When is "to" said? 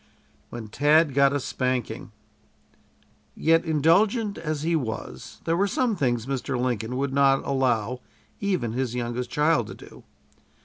9.67-9.75